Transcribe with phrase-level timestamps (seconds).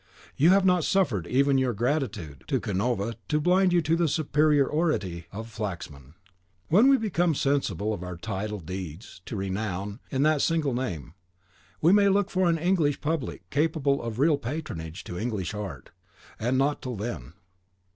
[0.35, 5.27] You have not suffered even your gratitude to Canova to blind you to the superiority
[5.31, 6.15] of Flaxman.
[6.69, 11.13] When we become sensible of our title deeds to renown in that single name,
[11.81, 15.91] we may look for an English public capable of real patronage to English Art,
[16.39, 17.33] and not till then.